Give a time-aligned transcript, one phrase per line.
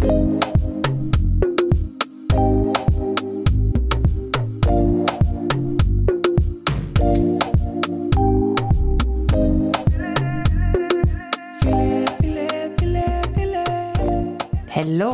[0.00, 0.06] Hallo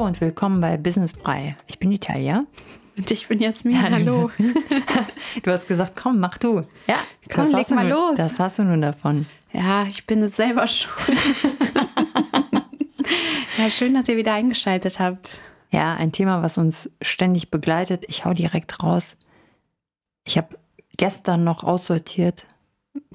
[0.05, 1.57] und willkommen bei Business Brei.
[1.67, 2.45] Ich bin Italia.
[2.99, 3.81] Und ich bin Jasmin.
[3.81, 4.31] Hallo.
[5.43, 6.61] du hast gesagt, komm, mach du.
[6.87, 6.97] Ja,
[7.33, 8.17] komm, leg mal nun, los.
[8.19, 9.25] Das hast du nun davon.
[9.55, 11.17] Ja, ich bin es selber schuld.
[13.59, 15.39] Ja, schön, dass ihr wieder eingeschaltet habt.
[15.71, 18.05] Ja, ein Thema, was uns ständig begleitet.
[18.09, 19.17] Ich hau direkt raus.
[20.25, 20.57] Ich habe
[20.97, 22.47] gestern noch aussortiert.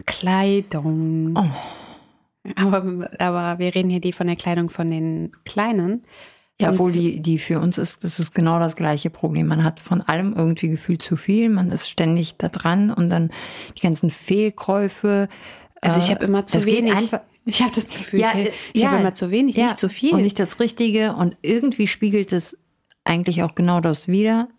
[0.05, 1.37] Kleidung.
[1.37, 2.53] Oh.
[2.55, 6.03] Aber, aber wir reden hier die von der Kleidung von den Kleinen.
[6.61, 9.47] Ja, obwohl die, die für uns ist, das ist genau das gleiche Problem.
[9.47, 13.31] Man hat von allem irgendwie gefühlt zu viel, man ist ständig da dran und dann
[13.77, 15.29] die ganzen Fehlkäufe.
[15.79, 17.11] Also ich habe immer zu wenig.
[17.49, 19.89] Ich habe das Gefühl, ja, ich, ich ja, habe immer zu wenig, ja, nicht zu
[19.89, 20.13] viel.
[20.13, 21.15] Und nicht das Richtige.
[21.15, 22.57] Und irgendwie spiegelt es
[23.03, 24.49] eigentlich auch genau das wieder.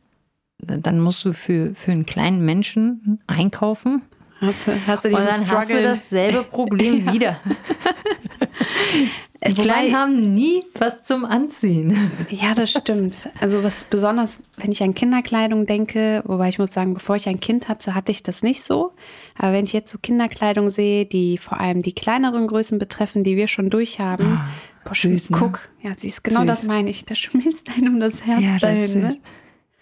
[0.59, 4.03] Dann musst du für, für einen kleinen Menschen einkaufen.
[4.41, 5.89] Hast du, hast du und dann Struggle?
[5.91, 7.39] hast du dasselbe Problem wieder.
[9.47, 12.11] Die Wobei, Kleinen haben nie was zum Anziehen.
[12.31, 13.31] Ja, das stimmt.
[13.41, 17.41] Also was besonders, wenn ich an Kinderkleidung denke, wobei ich muss sagen, bevor ich ein
[17.41, 18.93] Kind hatte, hatte ich das nicht so.
[19.37, 23.37] Aber wenn ich jetzt so Kinderkleidung sehe, die vor allem die kleineren Größen betreffen, die
[23.37, 24.49] wir schon durchhaben, ah,
[24.85, 25.37] boah, süß, ne?
[25.39, 26.49] guck, ja, sie ist genau süß.
[26.49, 27.05] das meine ich.
[27.05, 29.03] Da schmilzt einem um das Herz ja, dahin.
[29.03, 29.21] Das ne?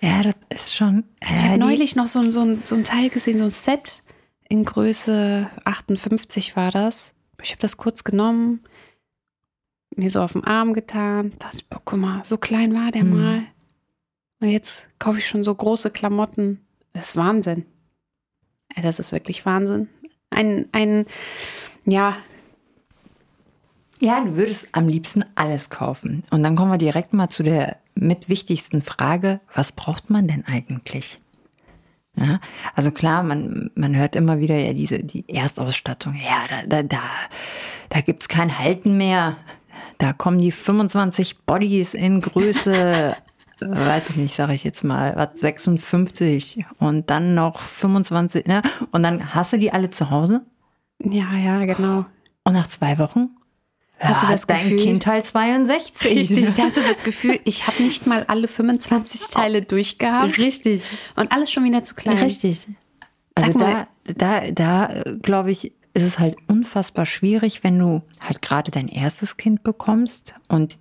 [0.01, 1.05] Ja, das ist schon.
[1.23, 4.03] Ich habe neulich noch so, so, so ein Teil gesehen, so ein Set
[4.49, 7.13] in Größe 58 war das.
[7.43, 8.61] Ich habe das kurz genommen
[9.99, 11.33] mir so auf den Arm getan.
[11.53, 13.21] Ich, boah, guck mal, so klein war der mhm.
[13.21, 13.43] mal.
[14.41, 16.65] Und jetzt kaufe ich schon so große Klamotten.
[16.93, 17.67] Das ist Wahnsinn.
[18.81, 19.89] Das ist wirklich Wahnsinn.
[20.31, 21.05] Ein, ein,
[21.85, 22.17] ja.
[24.01, 26.23] Ja, du würdest am liebsten alles kaufen.
[26.31, 30.45] Und dann kommen wir direkt mal zu der mit wichtigsten Frage, was braucht man denn
[30.47, 31.21] eigentlich?
[32.19, 32.41] Ja,
[32.74, 36.14] also klar, man, man hört immer wieder ja diese, die Erstausstattung.
[36.14, 37.01] Ja, da, da, da,
[37.90, 39.36] da gibt's kein Halten mehr.
[39.98, 43.17] Da kommen die 25 Bodies in Größe,
[43.61, 48.62] weiß ich nicht, sage ich jetzt mal, was 56 und dann noch 25, ne?
[48.90, 50.42] Und dann hast du die alle zu Hause?
[51.01, 52.05] Ja, ja, genau.
[52.45, 53.30] Und nach zwei Wochen
[53.98, 56.17] Hast ja, du das dein Gefühl, Kind halt 62.
[56.17, 60.39] Richtig, da hast du das Gefühl, ich habe nicht mal alle 25 Teile durchgehabt.
[60.39, 60.83] Richtig.
[61.17, 62.19] Und alles schon wieder zu klein.
[62.19, 62.69] Richtig.
[63.35, 68.70] Also da, da, da, glaube ich, ist es halt unfassbar schwierig, wenn du halt gerade
[68.70, 70.79] dein erstes Kind bekommst und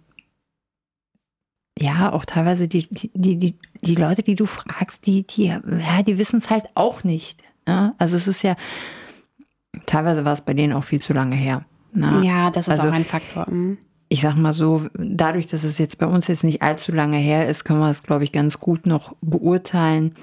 [1.80, 6.18] ja, auch teilweise die, die, die, die Leute, die du fragst, die, die, ja, die
[6.18, 7.42] wissen es halt auch nicht.
[7.68, 7.94] Ne?
[8.00, 8.56] Also es ist ja,
[9.86, 11.66] teilweise war es bei denen auch viel zu lange her.
[11.98, 12.22] Ne?
[12.24, 13.46] Ja, das ist also, auch ein Faktor.
[13.50, 13.78] Mhm.
[14.10, 17.50] Ich sag mal so, dadurch, dass es jetzt bei uns jetzt nicht allzu lange her
[17.50, 20.16] ist, können wir es, glaube ich, ganz gut noch beurteilen.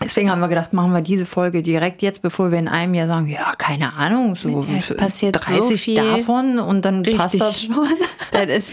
[0.00, 3.08] Deswegen haben wir gedacht, machen wir diese Folge direkt jetzt, bevor wir in einem Jahr
[3.08, 7.16] sagen, ja, keine Ahnung, so ja, passiert 30 so davon und dann Richtig.
[7.16, 7.88] passt das schon.
[8.30, 8.72] Das ist,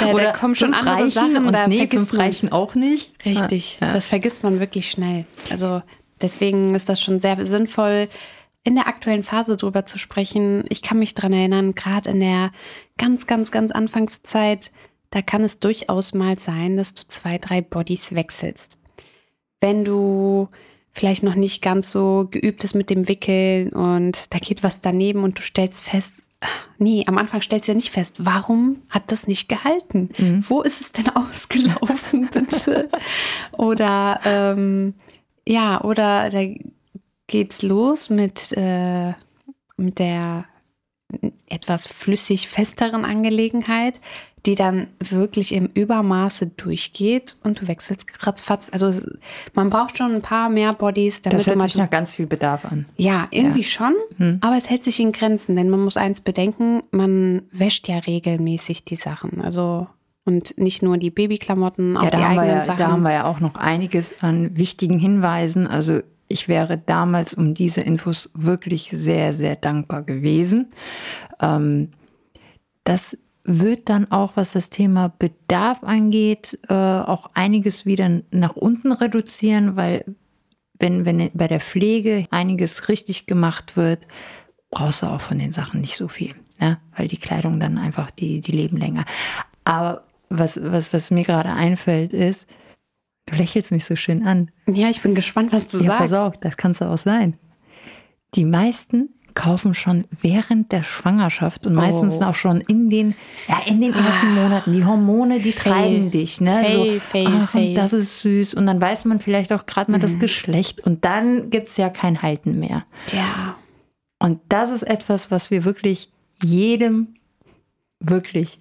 [0.00, 1.46] da, Oder da kommen schon andere reichen Sachen.
[1.46, 3.12] Und da nee, fünf reichen auch nicht.
[3.26, 3.92] Richtig, ja.
[3.92, 5.24] das vergisst man wirklich schnell.
[5.50, 5.82] Also
[6.22, 8.08] deswegen ist das schon sehr sinnvoll,
[8.64, 10.64] in der aktuellen Phase drüber zu sprechen.
[10.70, 12.50] Ich kann mich dran erinnern, gerade in der
[12.98, 14.72] ganz, ganz, ganz Anfangszeit,
[15.10, 18.76] da kann es durchaus mal sein, dass du zwei, drei Bodies wechselst
[19.64, 20.48] wenn du
[20.92, 25.24] vielleicht noch nicht ganz so geübt bist mit dem Wickeln und da geht was daneben
[25.24, 26.12] und du stellst fest,
[26.76, 30.10] nee, am Anfang stellst du ja nicht fest, warum hat das nicht gehalten?
[30.18, 30.44] Mhm.
[30.46, 32.90] Wo ist es denn ausgelaufen, bitte?
[33.52, 34.92] oder ähm,
[35.48, 36.42] ja, oder da
[37.26, 39.12] geht's los mit, äh,
[39.76, 40.46] mit der
[41.48, 44.00] etwas flüssig festeren Angelegenheit
[44.46, 48.68] die dann wirklich im Übermaße durchgeht und du wechselst ratzfatz.
[48.72, 48.92] Also
[49.54, 52.64] man braucht schon ein paar mehr Bodies, damit das hört sich nach ganz viel Bedarf
[52.66, 52.84] an.
[52.96, 53.68] Ja, irgendwie ja.
[53.68, 54.38] schon, hm.
[54.42, 58.84] aber es hält sich in Grenzen, denn man muss eins bedenken, man wäscht ja regelmäßig
[58.84, 59.40] die Sachen.
[59.40, 59.86] Also
[60.26, 62.78] und nicht nur die Babyklamotten, auch ja, die eigenen ja, Sachen.
[62.78, 65.66] Da haben wir ja auch noch einiges an wichtigen Hinweisen.
[65.66, 66.00] Also
[66.34, 70.72] ich wäre damals um diese Infos wirklich sehr, sehr dankbar gewesen.
[71.40, 71.92] Ähm,
[72.82, 78.90] das wird dann auch, was das Thema Bedarf angeht, äh, auch einiges wieder nach unten
[78.90, 80.04] reduzieren, weil
[80.80, 84.08] wenn, wenn bei der Pflege einiges richtig gemacht wird,
[84.70, 86.80] brauchst du auch von den Sachen nicht so viel, ne?
[86.96, 89.04] weil die Kleidung dann einfach, die, die leben länger.
[89.62, 92.48] Aber was, was, was mir gerade einfällt ist,
[93.26, 94.50] du lächelst mich so schön an.
[94.68, 96.14] Ja, ich bin gespannt, was du ja, sagst.
[96.14, 97.38] Auf, das kannst du auch sein.
[98.34, 102.24] Die meisten kaufen schon während der Schwangerschaft und meistens oh.
[102.24, 103.14] auch schon in den,
[103.48, 104.42] ja, in den ersten ah.
[104.42, 104.72] Monaten.
[104.72, 105.72] Die Hormone, die fail.
[105.72, 106.40] treiben dich.
[106.40, 106.62] Ne?
[106.62, 107.74] Fail, so, fail, ach, fail.
[107.74, 108.54] das ist süß.
[108.54, 110.02] Und dann weiß man vielleicht auch gerade mal mhm.
[110.02, 110.80] das Geschlecht.
[110.80, 112.84] Und dann gibt es ja kein Halten mehr.
[113.12, 113.56] Ja.
[114.20, 116.10] Und das ist etwas, was wir wirklich
[116.42, 117.14] jedem
[118.00, 118.60] wirklich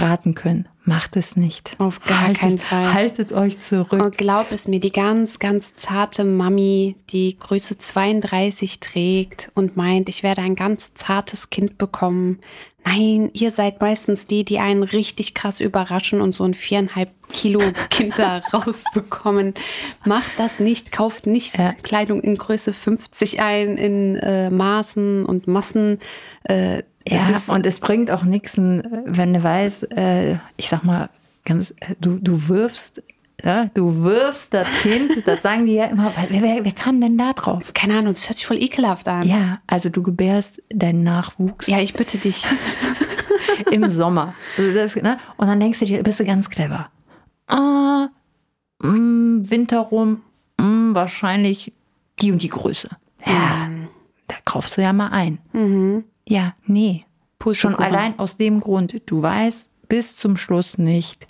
[0.00, 0.68] raten können.
[0.84, 1.74] Macht es nicht.
[1.78, 2.94] Auf gar haltet, keinen Fall.
[2.94, 3.92] Haltet euch zurück.
[3.92, 10.08] Und glaub es mir, die ganz, ganz zarte Mami, die Größe 32 trägt und meint,
[10.08, 12.38] ich werde ein ganz zartes Kind bekommen.
[12.84, 17.60] Nein, ihr seid meistens die, die einen richtig krass überraschen und so ein viereinhalb Kilo
[17.90, 19.54] Kind da rausbekommen.
[20.04, 21.72] Macht das nicht, kauft nicht ja.
[21.82, 25.98] Kleidung in Größe 50 ein, in äh, Maßen und Massen.
[26.44, 31.08] Äh, ja, und es bringt auch nichts, wenn du weißt, äh, ich sag mal,
[31.44, 33.02] ganz, du, du wirfst
[33.44, 37.18] ja, du wirfst das Kind, das sagen die ja immer, wer, wer, wer kam denn
[37.18, 37.72] da drauf?
[37.74, 39.28] Keine Ahnung, das hört sich voll ekelhaft an.
[39.28, 41.66] Ja, also du gebärst deinen Nachwuchs.
[41.66, 42.44] Ja, ich bitte dich.
[43.70, 44.34] Im Sommer.
[44.56, 45.18] Also ne?
[45.36, 46.90] Und dann denkst du dir, bist du ganz clever.
[47.46, 48.08] Ah,
[48.82, 50.22] mh, mm, Winter rum,
[50.58, 51.72] mh, mm, wahrscheinlich
[52.20, 52.90] die und die Größe.
[53.24, 53.88] Ja, mhm.
[54.28, 55.38] da kaufst du ja mal ein.
[55.52, 56.04] Mhm.
[56.28, 57.04] Ja, nee.
[57.52, 61.28] Schon allein aus dem Grund, du weißt bis zum Schluss nicht,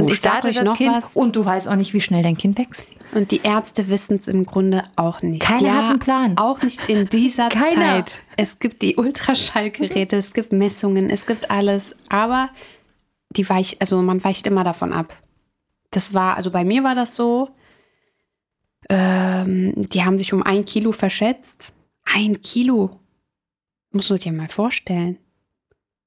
[0.00, 1.14] und ich sage euch noch kind, was.
[1.14, 2.86] Und du weißt auch nicht, wie schnell dein Kind wächst.
[3.12, 5.42] Und die Ärzte wissen es im Grunde auch nicht.
[5.42, 6.38] Keiner ja, hat einen Plan.
[6.38, 8.22] Auch nicht in dieser Zeit.
[8.36, 11.94] Es gibt die Ultraschallgeräte, es gibt Messungen, es gibt alles.
[12.08, 12.50] Aber
[13.30, 15.16] die weich, also man weicht immer davon ab.
[15.90, 17.50] Das war, also bei mir war das so.
[18.88, 21.72] Ähm, die haben sich um ein Kilo verschätzt.
[22.04, 23.00] Ein Kilo.
[23.92, 25.18] Muss man sich ja mal vorstellen.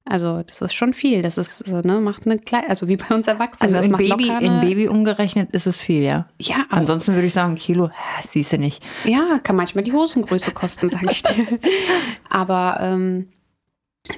[0.06, 1.22] Also das ist schon viel.
[1.22, 3.74] Das ist, ne, macht eine kleine, also wie bei uns Erwachsenen.
[3.74, 6.28] Also in Baby, in Baby umgerechnet ist es viel, ja.
[6.38, 6.66] Ja.
[6.68, 7.90] Ansonsten würde ich sagen, Kilo,
[8.26, 8.84] siehst du nicht.
[9.04, 11.58] Ja, kann manchmal die Hosengröße kosten, sage ich dir.
[12.28, 13.28] Aber ähm,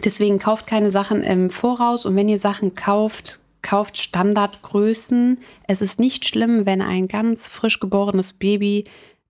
[0.05, 5.39] deswegen kauft keine Sachen im Voraus und wenn ihr Sachen kauft, kauft Standardgrößen.
[5.69, 8.85] Es ist nicht schlimm, wenn ein ganz frisch geborenes Baby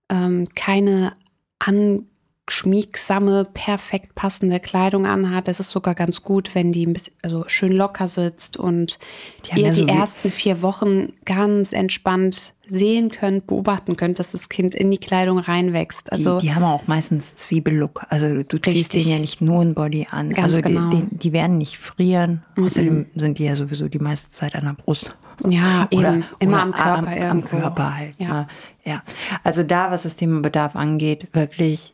[0.09, 1.13] ähm, keine
[1.59, 2.07] an
[2.49, 5.47] schmiegsame, perfekt passende Kleidung anhat.
[5.47, 8.99] Es ist sogar ganz gut, wenn die ein bisschen, also schön locker sitzt und
[9.45, 14.31] die ihr ja so die ersten vier Wochen ganz entspannt sehen könnt, beobachten könnt, dass
[14.31, 16.11] das Kind in die Kleidung reinwächst.
[16.11, 18.05] Also die, die haben auch meistens Zwiebellook.
[18.09, 20.29] Also du ziehst den ja nicht nur ein Body an.
[20.29, 20.89] Ganz also genau.
[20.89, 22.43] die, die, die, werden nicht frieren.
[22.55, 22.65] Mhm.
[22.65, 25.15] Außerdem sind die ja sowieso die meiste Zeit an der Brust.
[25.47, 26.25] Ja, oder, eben.
[26.39, 27.31] immer oder am Körper am.
[27.31, 28.15] Am Körper halt.
[28.17, 28.27] Ja.
[28.27, 28.47] ja.
[28.85, 29.03] ja.
[29.43, 31.93] Also da, was das Thema Bedarf angeht, wirklich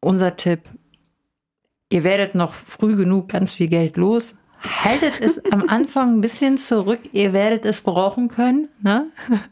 [0.00, 0.68] unser Tipp,
[1.90, 4.34] ihr werdet noch früh genug ganz viel Geld los.
[4.60, 8.68] Haltet es am Anfang ein bisschen zurück, ihr werdet es brauchen können.
[8.82, 9.06] Ne?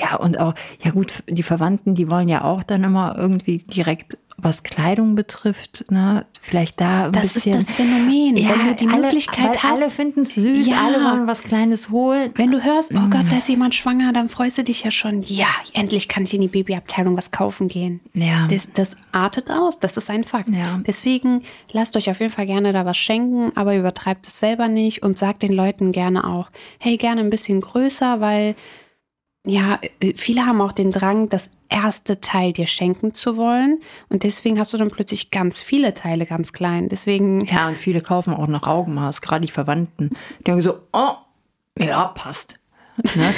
[0.00, 4.16] Ja, und auch, ja gut, die Verwandten, die wollen ja auch dann immer irgendwie direkt
[4.42, 7.52] was Kleidung betrifft, ne, vielleicht da ein das bisschen.
[7.52, 8.36] Das ist das Phänomen.
[8.36, 9.72] Ja, wenn du die alle, Möglichkeit hast.
[9.72, 10.78] Alle finden es süß, ja.
[10.78, 12.32] alle wollen was Kleines holen.
[12.34, 15.22] Wenn du hörst, oh Gott, da ist jemand schwanger, dann freust du dich ja schon.
[15.22, 18.00] Ja, endlich kann ich in die Babyabteilung was kaufen gehen.
[18.14, 18.46] Ja.
[18.48, 20.48] Das, das artet aus, das ist ein Fakt.
[20.48, 20.80] Ja.
[20.86, 21.42] Deswegen
[21.72, 25.18] lasst euch auf jeden Fall gerne da was schenken, aber übertreibt es selber nicht und
[25.18, 28.54] sagt den Leuten gerne auch, hey, gerne ein bisschen größer, weil
[29.46, 33.80] ja, äh, viele haben auch den Drang, das erste Teil dir schenken zu wollen.
[34.08, 36.88] Und deswegen hast du dann plötzlich ganz viele Teile ganz klein.
[36.88, 37.44] Deswegen.
[37.46, 40.10] Ja, und viele kaufen auch noch Augenmaß, gerade die Verwandten.
[40.40, 41.14] Die denken so, oh,
[41.78, 42.56] ja, passt.
[43.14, 43.32] Ne?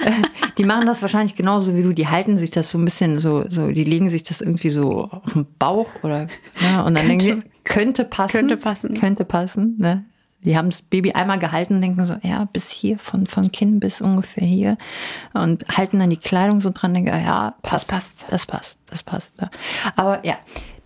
[0.58, 1.92] die machen das wahrscheinlich genauso wie du.
[1.92, 5.04] Die halten sich das so ein bisschen so, so die legen sich das irgendwie so
[5.10, 6.26] auf den Bauch oder
[6.60, 6.84] ne?
[6.84, 8.32] und dann könnte, denken die, könnte passen.
[8.32, 8.94] Könnte passen.
[8.94, 9.76] Könnte passen.
[9.78, 10.04] Ne?
[10.46, 13.80] Die haben das Baby einmal gehalten und denken so, ja, bis hier, von, von Kinn
[13.80, 14.78] bis ungefähr hier.
[15.34, 19.34] Und halten dann die Kleidung so dran, denken, ja, passt, passt, das passt, das passt.
[19.40, 19.50] Ja.
[19.96, 20.38] Aber ja,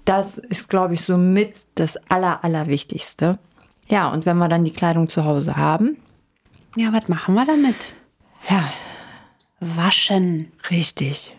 [0.07, 3.39] das ist, glaube ich, so mit das Aller, Allerwichtigste.
[3.87, 5.99] Ja, und wenn wir dann die Kleidung zu Hause haben.
[6.75, 7.95] Ja, was machen wir damit?
[8.49, 8.73] Ja.
[9.61, 10.51] Waschen.
[10.71, 11.37] Richtig.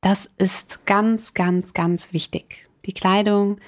[0.00, 2.66] Das ist ganz, ganz, ganz wichtig.
[2.86, 3.58] Die Kleidung.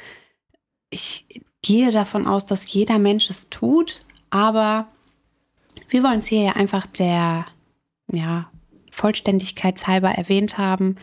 [0.90, 1.26] Ich
[1.62, 4.88] gehe davon aus, dass jeder Mensch es tut, aber
[5.88, 7.47] wir wollen es hier ja einfach der
[8.12, 8.50] ja,
[8.90, 10.97] Vollständigkeitshalber erwähnt haben.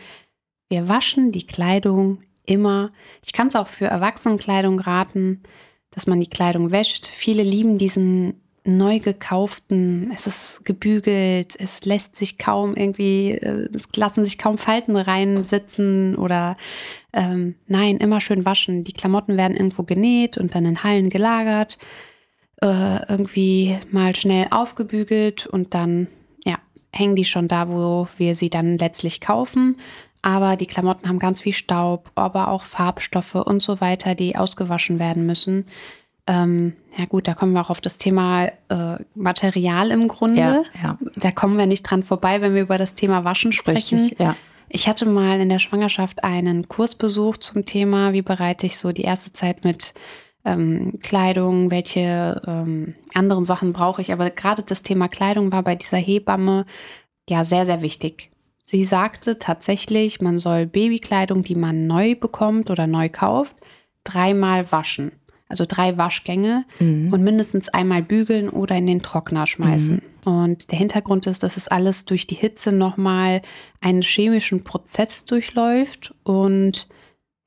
[0.68, 2.92] Wir waschen die Kleidung immer.
[3.24, 5.42] Ich kann es auch für Erwachsenenkleidung raten,
[5.90, 7.06] dass man die Kleidung wäscht.
[7.06, 8.40] Viele lieben diesen
[8.76, 14.58] neu gekauften, es ist gebügelt, es lässt sich kaum irgendwie, äh, es lassen sich kaum
[14.58, 16.56] Falten reinsitzen oder
[17.12, 18.84] ähm, nein, immer schön waschen.
[18.84, 21.78] Die Klamotten werden irgendwo genäht und dann in Hallen gelagert,
[22.62, 26.08] äh, irgendwie mal schnell aufgebügelt und dann
[26.44, 26.58] ja,
[26.92, 29.76] hängen die schon da, wo wir sie dann letztlich kaufen.
[30.22, 34.98] aber die Klamotten haben ganz viel Staub, aber auch Farbstoffe und so weiter, die ausgewaschen
[34.98, 35.64] werden müssen.
[36.28, 40.40] Ähm, ja gut, da kommen wir auch auf das Thema äh, Material im Grunde.
[40.40, 40.98] Ja, ja.
[41.16, 43.98] Da kommen wir nicht dran vorbei, wenn wir über das Thema Waschen sprechen.
[43.98, 44.36] Richtig, ja.
[44.68, 48.92] Ich hatte mal in der Schwangerschaft einen Kurs besucht zum Thema, wie bereite ich so
[48.92, 49.94] die erste Zeit mit
[50.44, 54.12] ähm, Kleidung, welche ähm, anderen Sachen brauche ich.
[54.12, 56.66] Aber gerade das Thema Kleidung war bei dieser Hebamme
[57.28, 58.30] ja sehr, sehr wichtig.
[58.58, 63.56] Sie sagte tatsächlich, man soll Babykleidung, die man neu bekommt oder neu kauft,
[64.04, 65.12] dreimal waschen.
[65.48, 67.12] Also drei Waschgänge Mhm.
[67.12, 70.02] und mindestens einmal bügeln oder in den Trockner schmeißen.
[70.24, 73.40] Und der Hintergrund ist, dass es alles durch die Hitze nochmal
[73.80, 76.86] einen chemischen Prozess durchläuft und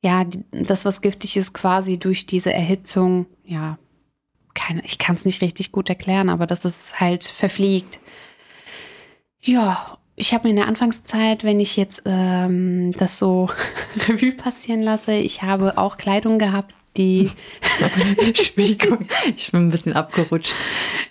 [0.04, 3.78] ja, das, was giftig ist, quasi durch diese Erhitzung, ja,
[4.56, 8.00] keine, ich kann es nicht richtig gut erklären, aber dass es halt verfliegt.
[9.44, 13.48] Ja, ich habe mir in der Anfangszeit, wenn ich jetzt ähm, das so
[14.08, 17.30] Revue passieren lasse, ich habe auch Kleidung gehabt, die
[18.18, 19.00] Entschuldigung,
[19.36, 20.54] ich bin ein bisschen abgerutscht.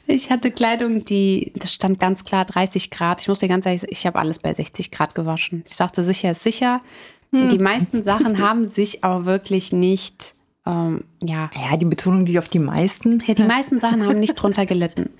[0.06, 3.20] Ich hatte Kleidung, die, das stand ganz klar 30 Grad.
[3.20, 5.64] Ich muss dir ganz ehrlich sagen, ich habe alles bei 60 Grad gewaschen.
[5.68, 6.80] Ich dachte, sicher ist sicher.
[7.32, 10.34] Die meisten Sachen haben sich aber wirklich nicht,
[10.66, 13.22] ähm, ja, Ja, die Betonung liegt auf die meisten.
[13.24, 15.10] ja, die meisten Sachen haben nicht drunter gelitten.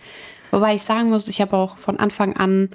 [0.51, 2.71] Wobei ich sagen muss, ich habe auch von Anfang an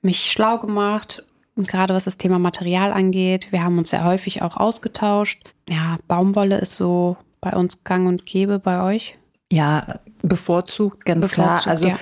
[0.00, 1.22] mich schlau gemacht.
[1.54, 5.42] Und gerade was das Thema Material angeht, wir haben uns sehr häufig auch ausgetauscht.
[5.68, 9.16] Ja, Baumwolle ist so bei uns gang und gäbe bei euch.
[9.52, 11.66] Ja, bevorzugt, ganz Bevorzugt, klar.
[11.66, 11.98] Also ja.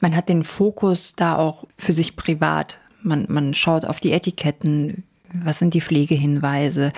[0.00, 2.76] man hat den Fokus da auch für sich privat.
[3.02, 6.92] Man, man schaut auf die Etiketten, was sind die Pflegehinweise.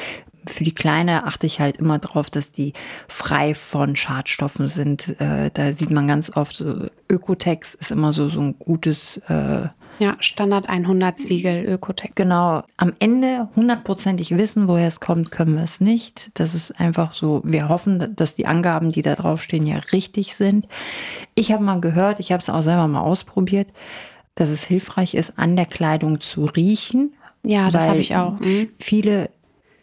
[0.46, 2.72] Für die Kleine achte ich halt immer drauf, dass die
[3.08, 5.20] frei von Schadstoffen sind.
[5.20, 9.68] Äh, da sieht man ganz oft, so, Ökotex ist immer so, so ein gutes äh,
[9.98, 12.12] Ja, Standard 100 Siegel, Ökotech.
[12.14, 12.62] Genau.
[12.76, 16.30] Am Ende hundertprozentig wissen, woher es kommt, können wir es nicht.
[16.34, 17.40] Das ist einfach so.
[17.44, 20.66] Wir hoffen, dass die Angaben, die da draufstehen, ja richtig sind.
[21.34, 23.68] Ich habe mal gehört, ich habe es auch selber mal ausprobiert,
[24.34, 27.12] dass es hilfreich ist, an der Kleidung zu riechen.
[27.42, 28.38] Ja, das habe ich auch.
[28.40, 28.68] Mhm.
[28.78, 29.30] Viele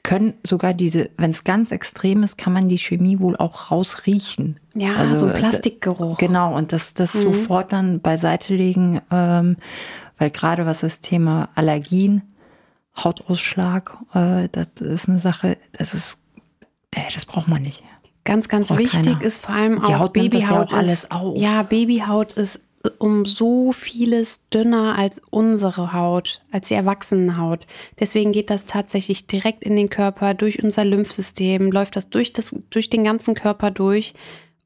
[0.04, 4.60] können sogar diese, wenn es ganz extrem ist, kann man die Chemie wohl auch rausriechen.
[4.76, 6.20] Ja, so ein Plastikgeruch.
[6.20, 7.20] Genau, und das, das Mhm.
[7.22, 9.58] sofort dann beiseite legen, ähm,
[10.18, 12.22] weil gerade was das Thema Allergien,
[12.96, 16.18] Hautausschlag, äh, das ist eine Sache, das ist,
[16.92, 17.84] äh, das braucht man nicht.
[18.24, 19.22] Ganz, ganz Braucht wichtig keiner.
[19.22, 21.10] ist vor allem Die auch Haut das ja Babyhaut auch alles ist.
[21.36, 22.62] Ja, Babyhaut ist
[22.98, 27.66] um so vieles dünner als unsere Haut, als die Erwachsenenhaut.
[28.00, 32.56] Deswegen geht das tatsächlich direkt in den Körper, durch unser Lymphsystem, läuft das durch, das
[32.70, 34.14] durch den ganzen Körper durch.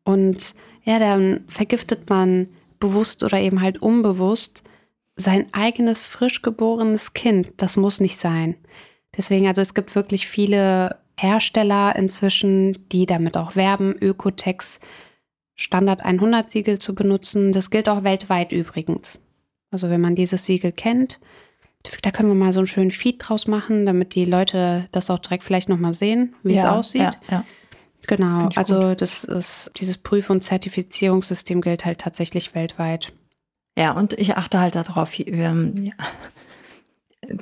[0.03, 0.53] Und
[0.83, 2.47] ja, dann vergiftet man
[2.79, 4.63] bewusst oder eben halt unbewusst
[5.19, 7.53] sein eigenes frisch geborenes Kind.
[7.57, 8.55] Das muss nicht sein.
[9.17, 14.79] Deswegen, also es gibt wirklich viele Hersteller inzwischen, die damit auch werben, Ökotex
[15.55, 17.51] Standard 100 Siegel zu benutzen.
[17.51, 19.19] Das gilt auch weltweit übrigens.
[19.71, 21.19] Also wenn man dieses Siegel kennt,
[22.01, 25.19] da können wir mal so einen schönen Feed draus machen, damit die Leute das auch
[25.19, 27.01] direkt vielleicht nochmal sehen, wie es Ja, aussieht.
[27.01, 27.45] Ja, ja.
[28.07, 33.13] Genau, also das ist, dieses Prüf- und Zertifizierungssystem gilt halt tatsächlich weltweit.
[33.79, 35.93] Ja, und ich achte halt darauf, ähm, ja.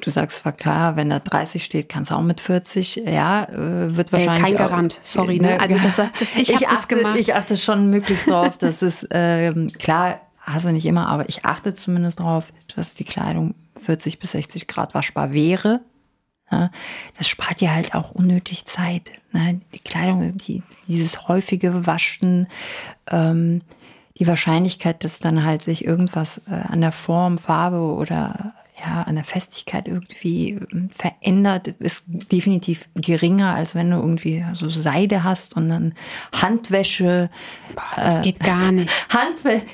[0.01, 2.98] Du sagst zwar klar, wenn da 30 steht, kannst du auch mit 40.
[2.98, 4.44] Ja, äh, wird Äh, wahrscheinlich.
[4.44, 5.39] kein auch- Garant, sorry.
[5.39, 5.60] Ne?
[5.62, 7.17] Also das, das, ich das achte, gemacht.
[7.17, 11.46] Ich achte schon möglichst drauf, dass es, ähm, klar, hast du nicht immer, aber ich
[11.46, 15.79] achte zumindest drauf, dass die Kleidung 40 bis 60 Grad waschbar wäre.
[16.51, 16.72] Ja,
[17.17, 19.12] das spart dir halt auch unnötig Zeit.
[19.32, 19.60] Ne?
[19.74, 22.48] Die Kleidung, die, dieses häufige Waschen,
[23.10, 23.62] ähm,
[24.20, 29.16] die Wahrscheinlichkeit, dass dann halt sich irgendwas äh, an der Form, Farbe oder ja, an
[29.16, 35.56] der Festigkeit irgendwie ähm, verändert, ist definitiv geringer, als wenn du irgendwie so Seide hast
[35.56, 35.94] und dann
[36.40, 37.30] Handwäsche.
[37.96, 38.92] das geht gar nicht.
[39.10, 39.66] Handwäsche.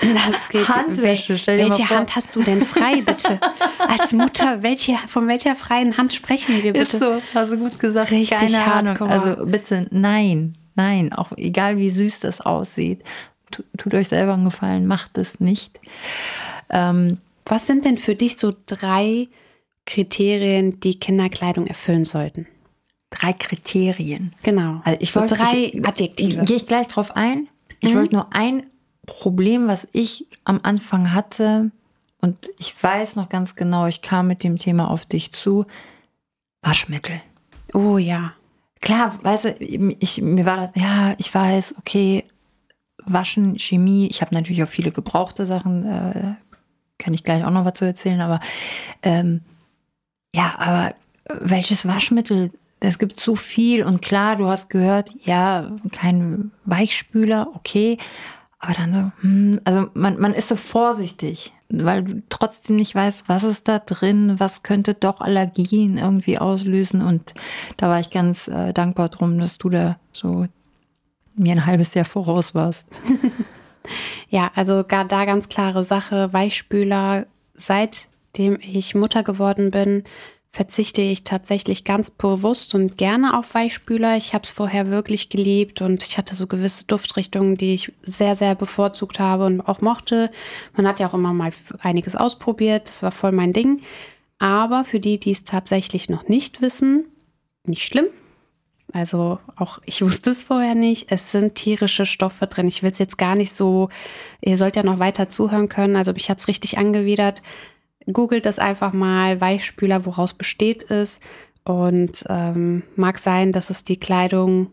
[0.00, 0.68] Das geht.
[0.68, 1.90] Handwäsche, stell dir mal welche.
[1.90, 3.38] Hand hast du denn frei, bitte?
[3.78, 6.96] Als Mutter, welche, von welcher freien Hand sprechen wir bitte?
[6.96, 8.10] Ist so, hast du gut gesagt.
[8.10, 9.00] Richtig Keine Ahnung.
[9.02, 13.04] Also bitte, nein, nein, auch egal wie süß das aussieht,
[13.50, 15.78] tut euch selber einen Gefallen, macht es nicht.
[16.70, 19.28] Ähm, Was sind denn für dich so drei
[19.86, 22.46] Kriterien, die Kinderkleidung erfüllen sollten?
[23.12, 24.32] drei Kriterien.
[24.44, 24.82] Genau.
[24.84, 26.44] Also ich so wollte, drei ich, Adjektive.
[26.44, 27.48] Gehe ich gleich drauf ein.
[27.80, 27.98] Ich Mhm.
[27.98, 28.62] wollte nur ein
[29.04, 31.72] Problem, was ich am Anfang hatte,
[32.20, 35.66] und ich weiß noch ganz genau, ich kam mit dem Thema auf dich zu.
[36.62, 37.20] Waschmittel.
[37.74, 38.32] Oh ja.
[38.80, 42.24] Klar, weißt du, ich, mir war das, ja, ich weiß, okay,
[43.06, 46.34] Waschen, Chemie, ich habe natürlich auch viele gebrauchte Sachen, äh,
[46.98, 48.40] kann ich gleich auch noch was zu erzählen, aber
[49.02, 49.40] ähm,
[50.34, 50.94] ja, aber
[51.40, 57.98] welches Waschmittel es gibt so viel und klar, du hast gehört, ja, kein Weichspüler, okay.
[58.58, 63.28] Aber dann so, hm, also man, man ist so vorsichtig, weil du trotzdem nicht weißt,
[63.28, 67.02] was ist da drin, was könnte doch Allergien irgendwie auslösen.
[67.02, 67.34] Und
[67.76, 70.46] da war ich ganz äh, dankbar drum, dass du da so
[71.40, 72.86] mir ein halbes Jahr voraus warst.
[74.28, 80.04] ja, also da ganz klare Sache, Weichspüler, seitdem ich Mutter geworden bin,
[80.52, 84.16] verzichte ich tatsächlich ganz bewusst und gerne auf Weichspüler.
[84.16, 88.34] Ich habe es vorher wirklich geliebt und ich hatte so gewisse Duftrichtungen, die ich sehr,
[88.34, 90.30] sehr bevorzugt habe und auch mochte.
[90.76, 93.82] Man hat ja auch immer mal einiges ausprobiert, das war voll mein Ding.
[94.40, 97.04] Aber für die, die es tatsächlich noch nicht wissen,
[97.64, 98.06] nicht schlimm.
[98.92, 101.10] Also auch ich wusste es vorher nicht.
[101.10, 102.68] Es sind tierische Stoffe drin.
[102.68, 103.88] Ich will es jetzt gar nicht so,
[104.40, 105.96] ihr sollt ja noch weiter zuhören können.
[105.96, 107.42] Also mich hat es richtig angewidert.
[108.12, 111.20] Googelt das einfach mal, Weichspüler, woraus besteht es.
[111.64, 114.70] Und ähm, mag sein, dass es die Kleidung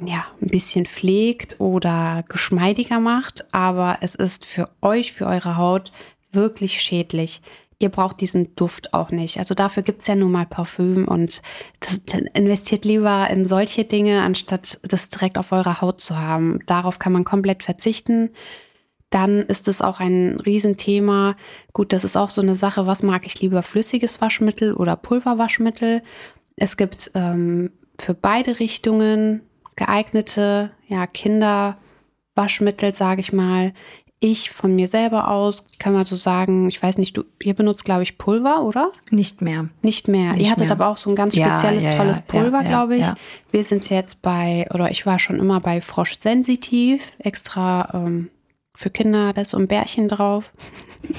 [0.00, 5.92] ja ein bisschen pflegt oder geschmeidiger macht, aber es ist für euch, für eure Haut
[6.32, 7.42] wirklich schädlich.
[7.80, 9.38] Ihr braucht diesen Duft auch nicht.
[9.38, 11.42] Also dafür gibt es ja nun mal Parfüm und
[11.80, 16.58] das, investiert lieber in solche Dinge, anstatt das direkt auf eurer Haut zu haben.
[16.66, 18.30] Darauf kann man komplett verzichten
[19.10, 21.36] dann ist es auch ein Riesenthema.
[21.72, 26.02] Gut, das ist auch so eine Sache, was mag ich lieber, flüssiges Waschmittel oder Pulverwaschmittel.
[26.56, 29.42] Es gibt ähm, für beide Richtungen
[29.76, 33.72] geeignete ja, Kinderwaschmittel, sage ich mal.
[34.20, 37.84] Ich von mir selber aus kann man so sagen, ich weiß nicht, du, ihr benutzt,
[37.84, 38.90] glaube ich, Pulver, oder?
[39.10, 39.68] Nicht mehr.
[39.82, 40.32] Nicht mehr.
[40.32, 40.72] Nicht ihr hattet mehr.
[40.72, 43.06] aber auch so ein ganz spezielles, Ja, ja, tolles Pulver, ja, glaube ich.
[43.52, 48.30] Wir sind jetzt bei, oder ich war schon immer bei Frosch Sensitiv, extra ähm,
[48.74, 50.52] für Kinder, da ist so ein Bärchen drauf.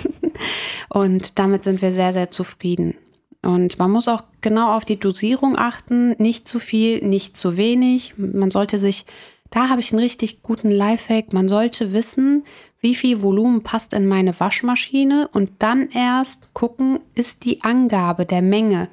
[0.90, 2.96] und damit sind wir sehr, sehr zufrieden.
[3.42, 6.12] Und man muss auch genau auf die Dosierung achten.
[6.18, 8.14] Nicht zu viel, nicht zu wenig.
[8.18, 9.06] Man sollte sich,
[9.50, 11.32] da habe ich einen richtig guten Lifehack.
[11.32, 12.44] Man sollte wissen,
[12.82, 18.42] wie viel Volumen passt in meine Waschmaschine und dann erst gucken, ist die Angabe der
[18.42, 18.90] Menge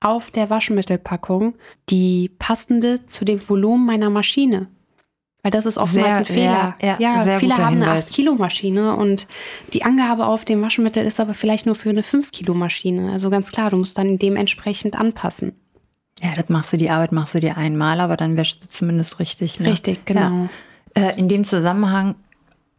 [0.00, 1.54] auf der Waschmittelpackung
[1.90, 4.68] die passende zu dem Volumen meiner Maschine.
[5.42, 6.76] Weil das ist oftmals Sehr- ein Fehler.
[6.82, 8.10] ja, ja, sehr viele haben eine Hinweis.
[8.12, 9.28] 8-Kilo-Maschine und
[9.72, 13.12] die Angabe auf dem Waschmittel ist aber vielleicht nur für eine 5-Kilo-Maschine.
[13.12, 15.52] Also ganz klar, du musst dann dementsprechend anpassen.
[16.20, 19.20] Ja, das machst du, die Arbeit machst du dir einmal, aber dann wäschst du zumindest
[19.20, 19.60] richtig.
[19.60, 19.70] Ne?
[19.70, 20.48] Richtig, genau.
[20.96, 21.10] Ja.
[21.10, 22.16] Äh, in dem Zusammenhang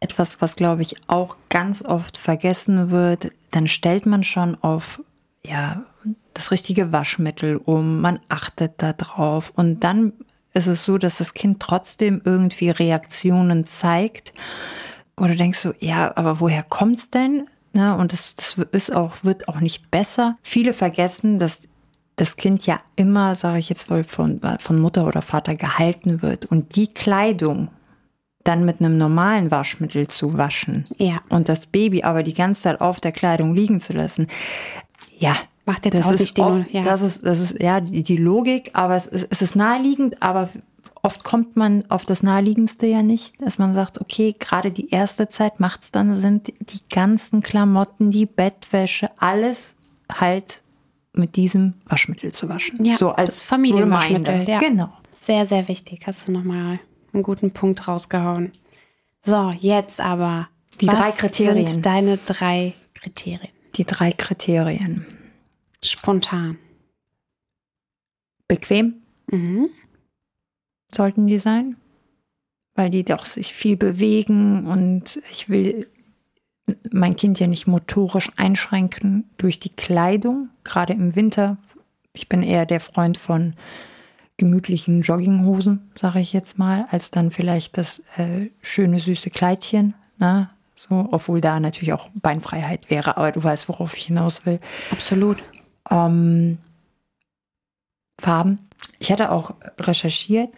[0.00, 5.02] etwas, was glaube ich auch ganz oft vergessen wird, dann stellt man schon auf
[5.44, 5.82] ja
[6.34, 10.12] das richtige Waschmittel um, man achtet da drauf und dann
[10.52, 14.32] ist es so, dass das Kind trotzdem irgendwie Reaktionen zeigt,
[15.16, 17.46] wo du denkst so, ja, aber woher kommt's denn?
[17.72, 17.94] Ne?
[17.96, 20.36] Und das, das ist auch, wird auch nicht besser.
[20.42, 21.62] Viele vergessen, dass
[22.16, 26.46] das Kind ja immer, sage ich jetzt wohl, von, von Mutter oder Vater gehalten wird.
[26.46, 27.70] Und die Kleidung
[28.44, 31.20] dann mit einem normalen Waschmittel zu waschen Ja.
[31.28, 34.28] und das Baby aber die ganze Zeit auf der Kleidung liegen zu lassen,
[35.18, 35.36] ja.
[35.66, 36.82] Macht jetzt das auch ist nicht oft, ja.
[36.82, 40.48] Das ist, das ist ja die, die Logik, aber es ist, es ist naheliegend, aber
[41.02, 45.28] oft kommt man auf das Naheliegendste ja nicht, dass man sagt, okay, gerade die erste
[45.28, 49.74] Zeit macht es dann Sinn, die ganzen Klamotten, die Bettwäsche, alles
[50.12, 50.62] halt
[51.12, 52.84] mit diesem Waschmittel zu waschen.
[52.84, 54.60] Ja, so als Familienwaschmittel, ja.
[54.60, 54.88] Genau.
[55.22, 56.02] Sehr, sehr wichtig.
[56.06, 56.80] Hast du nochmal
[57.12, 58.52] einen guten Punkt rausgehauen.
[59.22, 60.48] So, jetzt aber.
[60.80, 61.66] Die was drei Kriterien.
[61.66, 63.50] sind deine drei Kriterien?
[63.76, 65.06] Die drei Kriterien.
[65.84, 66.58] Spontan.
[68.48, 68.94] Bequem
[69.30, 69.68] Mhm.
[70.92, 71.76] sollten die sein,
[72.74, 75.86] weil die doch sich viel bewegen und ich will
[76.90, 81.58] mein Kind ja nicht motorisch einschränken durch die Kleidung, gerade im Winter.
[82.12, 83.54] Ich bin eher der Freund von
[84.40, 89.94] gemütlichen Jogginghosen, sage ich jetzt mal, als dann vielleicht das äh, schöne süße Kleidchen.
[90.18, 90.50] Na?
[90.74, 94.58] So, obwohl da natürlich auch Beinfreiheit wäre, aber du weißt, worauf ich hinaus will.
[94.90, 95.42] Absolut.
[95.90, 96.56] Ähm,
[98.18, 98.58] Farben.
[98.98, 100.50] Ich hatte auch recherchiert,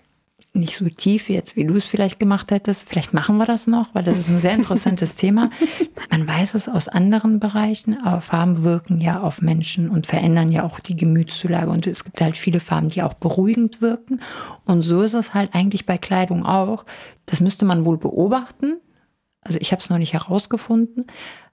[0.55, 2.87] nicht so tief jetzt, wie du es vielleicht gemacht hättest.
[2.87, 5.49] Vielleicht machen wir das noch, weil das ist ein sehr interessantes Thema.
[6.11, 10.65] Man weiß es aus anderen Bereichen, aber Farben wirken ja auf Menschen und verändern ja
[10.65, 11.71] auch die Gemütszulage.
[11.71, 14.21] Und es gibt halt viele Farben, die auch beruhigend wirken.
[14.67, 16.85] Und so ist es halt eigentlich bei Kleidung auch.
[17.25, 18.79] Das müsste man wohl beobachten.
[19.41, 21.07] Also ich habe es noch nicht herausgefunden.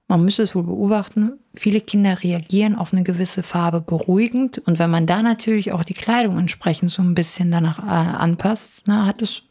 [0.10, 1.34] Man müsste es wohl beobachten.
[1.54, 4.58] Viele Kinder reagieren auf eine gewisse Farbe beruhigend.
[4.58, 8.88] Und wenn man da natürlich auch die Kleidung entsprechend so ein bisschen danach äh, anpasst,
[8.88, 9.44] na, hat es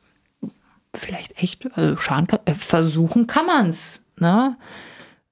[0.92, 4.05] vielleicht echt, also schaden äh, versuchen kann man es.
[4.18, 4.57] Ne?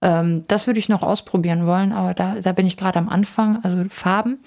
[0.01, 3.65] Ähm, das würde ich noch ausprobieren wollen, aber da, da bin ich gerade am Anfang.
[3.65, 4.39] Also Farben.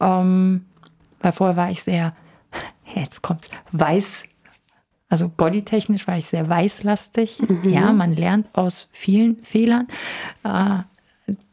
[0.00, 0.66] Ähm,
[1.20, 2.14] weil vorher war ich sehr,
[2.94, 4.24] jetzt kommt weiß,
[5.14, 7.38] also bodytechnisch war ich sehr weißlastig.
[7.48, 7.68] Mhm.
[7.68, 9.86] Ja, man lernt aus vielen Fehlern.
[10.42, 10.80] Äh,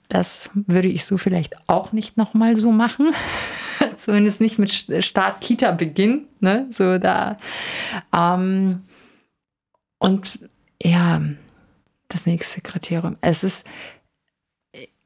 [0.10, 3.14] das würde ich so vielleicht auch nicht nochmal so machen.
[3.98, 4.72] Zumindest nicht mit
[5.06, 6.26] Start Kita Beginn.
[6.40, 6.66] Ne?
[6.72, 7.38] So da.
[8.12, 8.82] Ähm,
[10.00, 10.40] und
[10.82, 11.22] ja,
[12.08, 13.16] das nächste Kriterium.
[13.22, 13.64] Es ist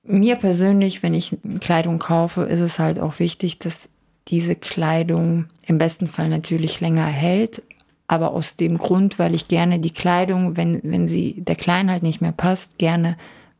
[0.01, 3.89] mir persönlich, wenn ich Kleidung kaufe, ist es halt auch wichtig, dass
[4.29, 7.61] diese Kleidung im besten Fall natürlich länger hält.
[8.07, 12.03] Aber aus dem Grund, weil ich gerne die Kleidung, wenn, wenn sie der Klein halt
[12.03, 13.17] nicht mehr passt, gerne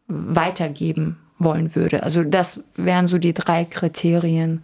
[0.08, 2.03] weitergeben wollen würde.
[2.03, 4.63] Also das wären so die drei Kriterien,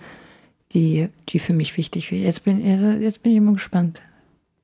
[0.74, 2.24] die, die für mich wichtig wären.
[2.24, 4.02] Jetzt bin, jetzt bin ich immer gespannt.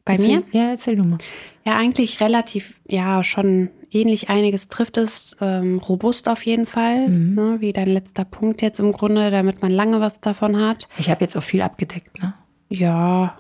[0.06, 0.43] Bei erzähl, mir?
[0.51, 1.17] Ja, erzähl du mal.
[1.65, 5.36] Ja, eigentlich relativ, ja, schon ähnlich einiges trifft es.
[5.41, 7.36] Ähm, robust auf jeden Fall, mhm.
[7.36, 10.88] ne, wie dein letzter Punkt jetzt im Grunde, damit man lange was davon hat.
[10.97, 12.34] Ich habe jetzt auch viel abgedeckt, ne?
[12.69, 13.38] Ja,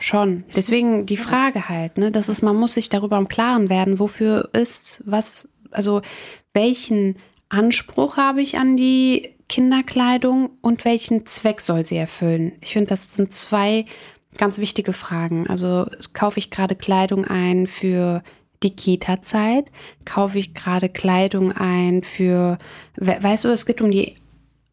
[0.00, 0.44] schon.
[0.56, 4.48] Deswegen die Frage halt, ne, das ist, man muss sich darüber im Klaren werden, wofür
[4.52, 6.02] ist was, also
[6.54, 7.16] welchen
[7.48, 12.52] Anspruch habe ich an die Kinderkleidung und welchen Zweck soll sie erfüllen?
[12.60, 13.84] Ich finde, das sind zwei
[14.36, 15.48] ganz wichtige Fragen.
[15.48, 18.22] Also kaufe ich gerade Kleidung ein für
[18.62, 19.70] die Kita-Zeit?
[20.04, 22.58] Kaufe ich gerade Kleidung ein für,
[22.96, 24.14] weißt du, es geht um die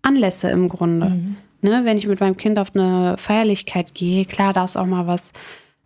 [0.04, 1.10] Anlässe im Grunde.
[1.10, 1.38] Mhm.
[1.62, 5.08] Ne, wenn ich mit meinem Kind auf eine Feierlichkeit gehe, klar, darf es auch mal
[5.08, 5.32] was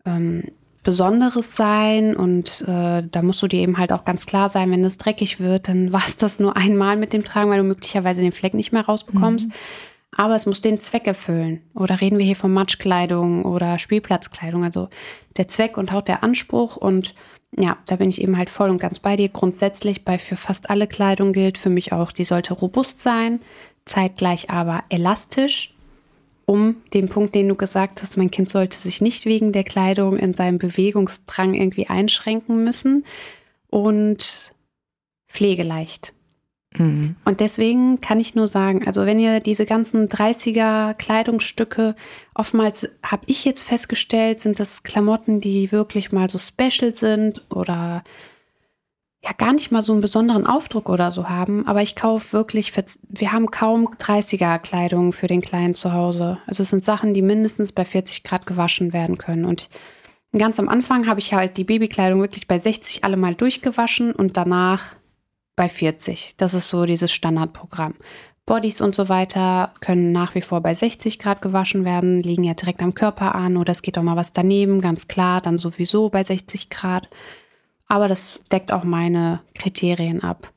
[0.05, 0.43] ähm,
[0.84, 4.84] Besonderes sein und äh, da musst du dir eben halt auch ganz klar sein, wenn
[4.84, 8.21] es dreckig wird, dann war es das nur einmal mit dem Tragen, weil du möglicherweise
[8.21, 9.47] den Fleck nicht mehr rausbekommst.
[9.47, 9.53] Mhm.
[10.17, 11.62] Aber es muss den Zweck erfüllen.
[11.73, 14.65] Oder reden wir hier von Matschkleidung oder Spielplatzkleidung.
[14.65, 14.89] Also
[15.38, 17.15] der Zweck und auch der Anspruch und
[17.57, 19.29] ja, da bin ich eben halt voll und ganz bei dir.
[19.29, 23.41] Grundsätzlich bei für fast alle Kleidung gilt für mich auch, die sollte robust sein,
[23.86, 25.74] zeitgleich aber elastisch,
[26.46, 30.17] um den Punkt, den du gesagt hast, mein Kind sollte sich nicht wegen der Kleidung
[30.17, 33.06] in seinem Bewegungsdrang irgendwie einschränken müssen
[33.70, 34.54] und
[35.30, 36.13] pflegeleicht.
[36.78, 37.15] Mhm.
[37.26, 41.96] Und deswegen kann ich nur sagen, also wenn ihr diese ganzen 30er Kleidungsstücke,
[42.34, 48.04] oftmals habe ich jetzt festgestellt, sind das Klamotten, die wirklich mal so special sind oder
[49.23, 52.73] ja gar nicht mal so einen besonderen Aufdruck oder so haben, aber ich kaufe wirklich,
[53.10, 56.39] wir haben kaum 30er Kleidung für den Kleinen zu Hause.
[56.47, 59.69] Also es sind Sachen, die mindestens bei 40 Grad gewaschen werden können und
[60.38, 64.38] ganz am Anfang habe ich halt die Babykleidung wirklich bei 60 alle mal durchgewaschen und
[64.38, 64.95] danach
[65.55, 66.36] bei 40.
[66.38, 67.95] Das ist so dieses Standardprogramm.
[68.45, 72.53] Bodies und so weiter können nach wie vor bei 60 Grad gewaschen werden, liegen ja
[72.53, 76.10] direkt am Körper an oder es geht auch mal was daneben, ganz klar, dann sowieso
[76.10, 77.07] bei 60 Grad.
[77.91, 80.54] Aber das deckt auch meine Kriterien ab.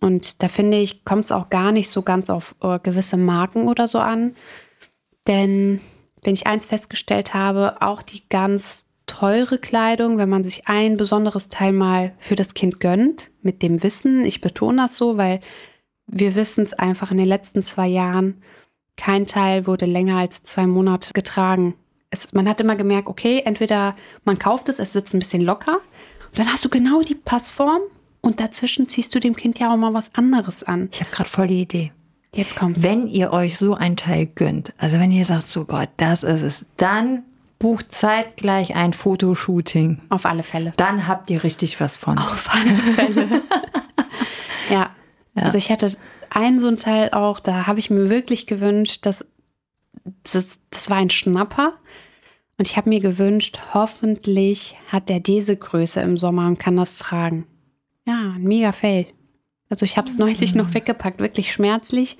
[0.00, 3.68] Und da finde ich, kommt es auch gar nicht so ganz auf äh, gewisse Marken
[3.68, 4.34] oder so an.
[5.28, 5.80] Denn
[6.24, 11.48] wenn ich eins festgestellt habe, auch die ganz teure Kleidung, wenn man sich ein besonderes
[11.48, 15.38] Teil mal für das Kind gönnt, mit dem Wissen, ich betone das so, weil
[16.08, 18.42] wir wissen es einfach in den letzten zwei Jahren,
[18.96, 21.74] kein Teil wurde länger als zwei Monate getragen.
[22.10, 23.94] Es, man hat immer gemerkt, okay, entweder
[24.24, 25.78] man kauft es, es sitzt ein bisschen locker,
[26.28, 27.80] und dann hast du genau die Passform
[28.20, 30.88] und dazwischen ziehst du dem Kind ja auch mal was anderes an.
[30.92, 31.92] Ich habe gerade voll die Idee.
[32.34, 32.82] Jetzt kommt's.
[32.82, 36.42] Wenn ihr euch so ein Teil gönnt, also wenn ihr sagt, so, boah, das ist
[36.42, 37.22] es, dann
[37.58, 40.02] bucht zeitgleich ein Fotoshooting.
[40.10, 40.72] Auf alle Fälle.
[40.76, 42.18] Dann habt ihr richtig was von.
[42.18, 43.26] Auf alle Fälle.
[44.70, 44.90] ja.
[45.34, 45.42] ja.
[45.42, 45.90] Also ich hatte
[46.30, 49.24] einen so ein Teil auch, da habe ich mir wirklich gewünscht, dass
[50.22, 51.72] das, das war ein Schnapper.
[52.58, 56.98] Und ich habe mir gewünscht, hoffentlich hat er diese Größe im Sommer und kann das
[56.98, 57.46] tragen.
[58.04, 59.06] Ja, ein mega Fail.
[59.70, 62.18] Also ich habe es neulich noch weggepackt, wirklich schmerzlich.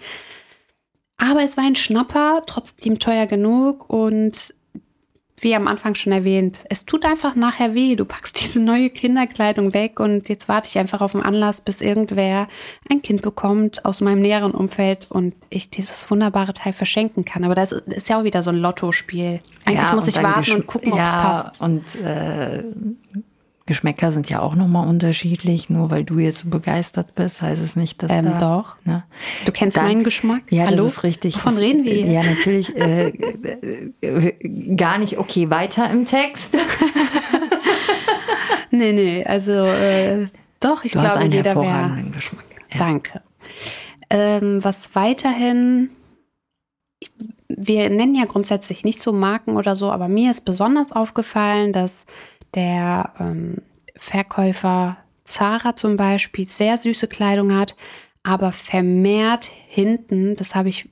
[1.16, 4.55] Aber es war ein Schnapper, trotzdem teuer genug und
[5.42, 7.96] wie am Anfang schon erwähnt, es tut einfach nachher weh.
[7.96, 11.81] Du packst diese neue Kinderkleidung weg und jetzt warte ich einfach auf den Anlass, bis
[11.81, 12.48] irgendwer
[12.90, 17.44] ein Kind bekommt aus meinem näheren Umfeld und ich dieses wunderbare Teil verschenken kann.
[17.44, 19.40] Aber das ist ja auch wieder so ein Lottospiel.
[19.64, 21.61] Eigentlich ja, muss ich warten und gucken, ob es ja, passt.
[21.61, 22.64] Und äh,
[23.68, 25.70] Geschmäcker sind ja auch nochmal unterschiedlich.
[25.70, 28.76] Nur weil du jetzt so begeistert bist, heißt es nicht, dass ähm, da, Doch.
[28.85, 29.04] Ne?
[29.44, 30.42] Du kennst Dann, meinen Geschmack?
[30.50, 30.85] Ja, Hallo?
[30.85, 31.37] das ist richtig.
[31.37, 32.07] Wovon das, reden wir?
[32.07, 32.76] Ja, natürlich.
[32.76, 33.09] Äh,
[34.00, 36.54] äh, gar nicht okay weiter im Text.
[38.70, 40.26] nee, nee, also äh,
[40.59, 42.44] doch, ich du glaube, hast einen jeder hervorragenden Geschmack.
[42.72, 42.78] Ja.
[42.78, 43.22] Danke.
[44.11, 45.90] Ähm, was weiterhin
[47.48, 52.04] wir nennen ja grundsätzlich nicht so Marken oder so, aber mir ist besonders aufgefallen, dass
[52.55, 53.63] der ähm,
[53.97, 57.77] Verkäufer Zara zum Beispiel sehr süße Kleidung hat,
[58.23, 60.89] aber vermehrt hinten, das habe ich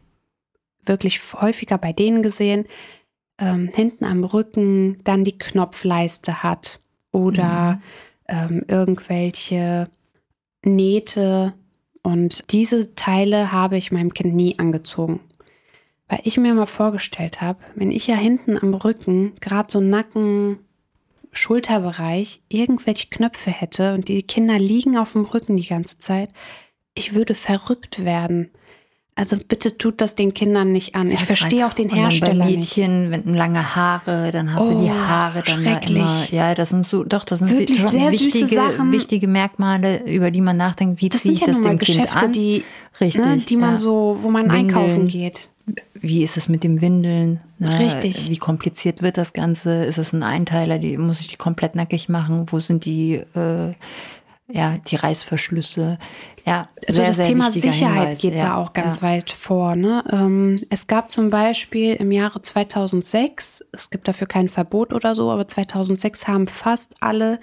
[0.85, 2.66] wirklich häufiger bei denen gesehen,
[3.38, 6.81] ähm, hinten am Rücken dann die Knopfleiste hat
[7.12, 7.81] oder
[8.29, 8.57] mhm.
[8.57, 9.88] ähm, irgendwelche
[10.64, 11.55] Nähte.
[12.03, 15.21] Und diese Teile habe ich meinem Kind nie angezogen.
[16.09, 20.61] Weil ich mir mal vorgestellt habe, wenn ich ja hinten am Rücken, gerade so Nacken,
[21.37, 26.31] Schulterbereich, irgendwelche Knöpfe hätte und die Kinder liegen auf dem Rücken die ganze Zeit,
[26.94, 28.51] ich würde verrückt werden.
[29.18, 31.11] Also bitte tut das den Kindern nicht an.
[31.11, 33.25] Ich ja, verstehe auch den Hersteller und dann bei Mädchen, nicht.
[33.27, 35.96] wenn lange Haare, dann hast oh, du die oh, Haare dann schrecklich.
[35.96, 36.27] immer.
[36.31, 38.92] Ja, das sind so, doch, das sind Wirklich sehr wichtige, Sachen.
[38.92, 41.01] wichtige Merkmale, über die man nachdenkt.
[41.01, 42.33] Wie ziehe ich ja das dem Geschäfte, Kind an?
[42.33, 42.64] Die,
[43.01, 44.77] Richtig, ne, die man so, wo man Windeln.
[44.77, 45.49] einkaufen geht.
[45.94, 47.40] Wie ist es mit dem Windeln?
[47.59, 47.79] Ne?
[47.79, 48.31] Richtig.
[48.31, 49.85] Wie kompliziert wird das Ganze?
[49.85, 50.79] Ist es ein Einteiler?
[50.79, 52.46] Die, muss ich die komplett nackig machen?
[52.50, 53.74] Wo sind die, äh,
[54.48, 55.98] ja, die Reißverschlüsse?
[56.44, 58.18] Ja, also sehr, das Thema Sicherheit Hinweis.
[58.18, 59.09] geht ja, da auch ganz ja.
[59.09, 59.74] weit vor.
[59.74, 60.05] Ne?
[60.12, 65.33] Ähm, es gab zum Beispiel im Jahre 2006, es gibt dafür kein Verbot oder so,
[65.33, 67.40] aber 2006 haben fast alle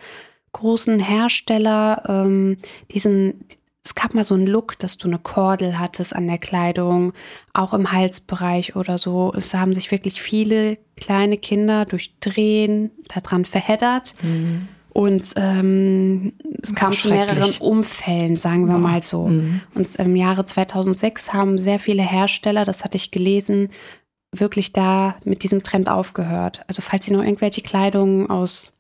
[0.54, 2.56] großen Hersteller ähm,
[2.92, 3.44] diesen
[3.84, 7.12] es gab mal so einen Look, dass du eine Kordel hattest an der Kleidung,
[7.52, 9.34] auch im Halsbereich oder so.
[9.36, 14.16] Es haben sich wirklich viele kleine Kinder durch Drehen daran verheddert.
[14.22, 14.70] Mhm.
[14.94, 19.28] Und ähm, es kam zu mehreren Umfällen, sagen wir mal so.
[19.28, 19.62] Mhm.
[19.74, 23.70] Und im Jahre 2006 haben sehr viele Hersteller, das hatte ich gelesen,
[24.32, 26.62] wirklich da mit diesem Trend aufgehört.
[26.68, 28.74] Also falls ihr noch irgendwelche Kleidung aus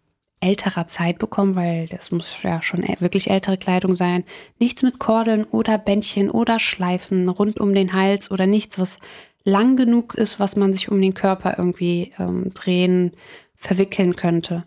[0.44, 4.24] älterer Zeit bekommen, weil das muss ja schon wirklich ältere Kleidung sein.
[4.60, 9.00] Nichts mit Kordeln oder Bändchen oder Schleifen rund um den Hals oder nichts, was
[9.44, 13.12] lang genug ist, was man sich um den Körper irgendwie ähm, drehen,
[13.56, 14.66] verwickeln könnte.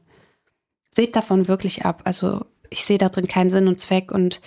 [0.91, 2.03] Seht davon wirklich ab.
[2.05, 4.41] Also ich sehe da drin keinen Sinn und Zweck und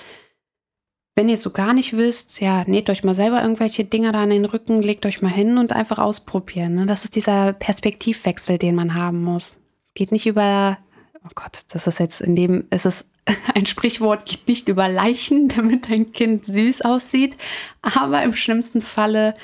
[1.15, 4.23] wenn ihr es so gar nicht wisst, ja, näht euch mal selber irgendwelche Dinger da
[4.23, 6.75] an den Rücken, legt euch mal hin und einfach ausprobieren.
[6.75, 6.85] Ne?
[6.85, 9.57] Das ist dieser Perspektivwechsel, den man haben muss.
[9.95, 10.77] Geht nicht über
[11.25, 13.05] oh Gott, das ist jetzt in dem, es ist
[13.55, 17.37] ein Sprichwort, geht nicht über Leichen, damit dein Kind süß aussieht,
[17.81, 19.35] aber im schlimmsten Falle,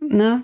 [0.00, 0.42] ne,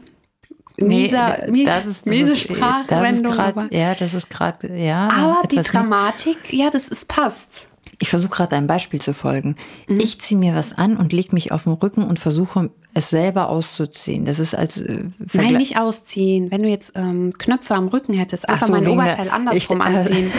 [0.79, 3.35] mieser, nee, das ist, das miese Sprachwendung.
[3.71, 5.09] ja, das ist gerade, ja.
[5.09, 7.67] Aber die Dramatik, ja, das ist passt.
[7.99, 9.57] Ich versuche gerade ein Beispiel zu folgen.
[9.89, 10.01] Mhm.
[10.01, 13.49] Ich ziehe mir was an und lege mich auf den Rücken und versuche es selber
[13.49, 14.25] auszuziehen.
[14.25, 16.51] Das ist als äh, Nein, nicht ausziehen.
[16.51, 19.97] Wenn du jetzt ähm, Knöpfe am Rücken hättest, einfach so, mein Oberteil andersrum ich, äh,
[19.97, 20.33] anziehen.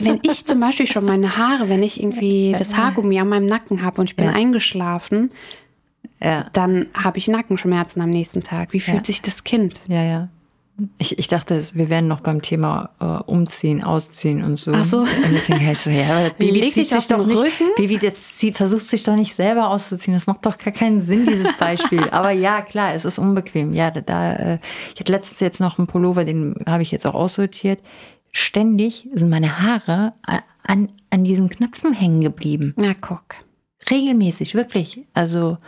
[0.00, 3.82] Wenn ich zum Beispiel schon meine Haare, wenn ich irgendwie das Haargummi an meinem Nacken
[3.82, 4.32] habe und ich bin ja.
[4.32, 5.30] eingeschlafen,
[6.20, 6.46] ja.
[6.52, 8.72] dann habe ich Nackenschmerzen am nächsten Tag.
[8.72, 9.04] Wie fühlt ja.
[9.04, 9.80] sich das Kind?
[9.88, 10.28] Ja, ja.
[10.98, 14.72] Ich, ich dachte, wir wären noch beim Thema äh, Umziehen, Ausziehen und so.
[14.74, 15.00] Ach so.
[15.00, 17.72] Und deswegen heißt so, ja, Baby Leg zieht sich doch nicht, Rücken?
[17.76, 20.14] Baby jetzt zieht, versucht sich doch nicht selber auszuziehen.
[20.14, 22.08] Das macht doch gar keinen Sinn, dieses Beispiel.
[22.10, 23.74] Aber ja, klar, es ist unbequem.
[23.74, 24.58] Ja, da, äh,
[24.94, 27.80] ich hatte letztens jetzt noch einen Pullover, den habe ich jetzt auch aussortiert.
[28.32, 30.14] Ständig sind meine Haare
[30.62, 32.72] an, an diesen Knöpfen hängen geblieben.
[32.76, 33.22] Na, guck.
[33.90, 35.04] Regelmäßig, wirklich.
[35.12, 35.58] Also,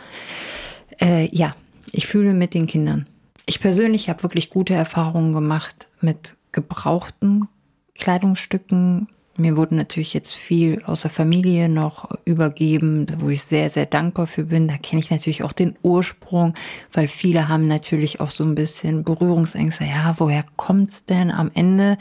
[0.99, 1.55] äh, ja,
[1.91, 3.07] ich fühle mit den Kindern.
[3.45, 7.47] Ich persönlich habe wirklich gute Erfahrungen gemacht mit gebrauchten
[7.93, 9.07] Kleidungsstücken.
[9.37, 14.27] Mir wurde natürlich jetzt viel aus der Familie noch übergeben, wo ich sehr, sehr dankbar
[14.27, 14.67] für bin.
[14.67, 16.53] Da kenne ich natürlich auch den Ursprung,
[16.93, 19.83] weil viele haben natürlich auch so ein bisschen Berührungsängste.
[19.83, 21.29] Ja, woher kommt's denn?
[21.29, 21.97] Am Ende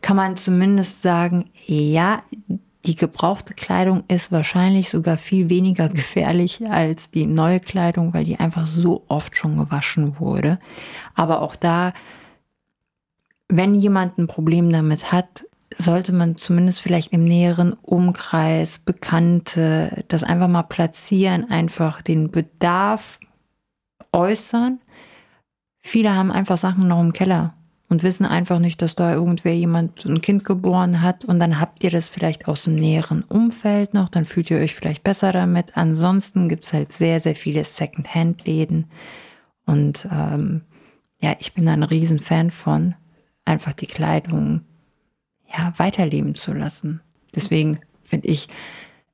[0.00, 2.22] kann man zumindest sagen, ja,
[2.86, 8.38] die gebrauchte Kleidung ist wahrscheinlich sogar viel weniger gefährlich als die neue Kleidung, weil die
[8.38, 10.58] einfach so oft schon gewaschen wurde.
[11.14, 11.92] Aber auch da,
[13.48, 15.44] wenn jemand ein Problem damit hat,
[15.76, 23.18] sollte man zumindest vielleicht im näheren Umkreis Bekannte das einfach mal platzieren, einfach den Bedarf
[24.12, 24.80] äußern.
[25.80, 27.54] Viele haben einfach Sachen noch im Keller
[27.94, 31.84] und wissen einfach nicht, dass da irgendwer jemand ein Kind geboren hat und dann habt
[31.84, 35.76] ihr das vielleicht aus dem näheren Umfeld noch, dann fühlt ihr euch vielleicht besser damit.
[35.76, 38.86] Ansonsten gibt's halt sehr, sehr viele Second-Hand-Läden
[39.64, 40.62] und ähm,
[41.20, 42.96] ja, ich bin ein Riesenfan von,
[43.44, 44.62] einfach die Kleidung
[45.56, 47.00] ja, weiterleben zu lassen.
[47.32, 48.48] Deswegen finde ich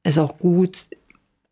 [0.04, 0.88] es auch gut,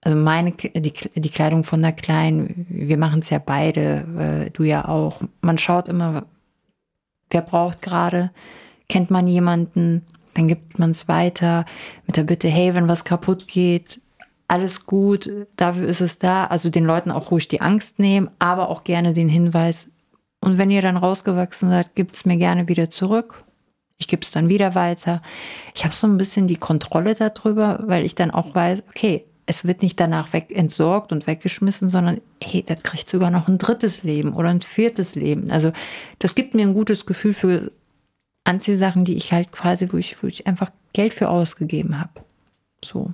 [0.00, 4.62] also meine, die, die Kleidung von der Kleinen, wir machen es ja beide, äh, du
[4.62, 5.20] ja auch.
[5.42, 6.24] Man schaut immer,
[7.30, 8.30] wer braucht gerade,
[8.88, 11.64] kennt man jemanden, dann gibt man es weiter
[12.06, 14.00] mit der Bitte, hey, wenn was kaputt geht,
[14.48, 16.46] alles gut, dafür ist es da.
[16.46, 19.88] Also den Leuten auch ruhig die Angst nehmen, aber auch gerne den Hinweis.
[20.40, 23.44] Und wenn ihr dann rausgewachsen seid, gibt es mir gerne wieder zurück.
[23.98, 25.20] Ich gebe es dann wieder weiter.
[25.74, 29.64] Ich habe so ein bisschen die Kontrolle darüber, weil ich dann auch weiß, okay, es
[29.64, 34.02] wird nicht danach weg entsorgt und weggeschmissen, sondern hey, das kriegt sogar noch ein drittes
[34.02, 35.50] Leben oder ein viertes Leben.
[35.50, 35.72] Also
[36.18, 37.72] das gibt mir ein gutes Gefühl für
[38.44, 42.10] Anziehsachen, die ich halt quasi, wo ich, wo ich einfach Geld für ausgegeben habe.
[42.84, 43.10] So.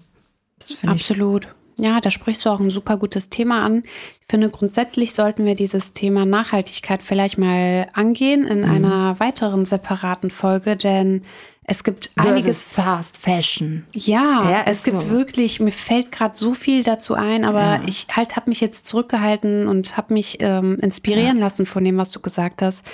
[0.58, 1.02] Das finde ich.
[1.02, 1.54] Absolut.
[1.76, 3.84] Ja, da sprichst du auch ein super gutes Thema an.
[3.84, 8.70] Ich finde, grundsätzlich sollten wir dieses Thema Nachhaltigkeit vielleicht mal angehen in mhm.
[8.70, 11.22] einer weiteren separaten Folge, denn
[11.66, 12.64] es gibt Versus einiges.
[12.64, 13.84] Fast Fashion.
[13.94, 15.10] Ja, ja es gibt so.
[15.10, 17.82] wirklich, mir fällt gerade so viel dazu ein, aber ja.
[17.86, 21.44] ich halt habe mich jetzt zurückgehalten und habe mich ähm, inspirieren ja.
[21.44, 22.84] lassen von dem, was du gesagt hast.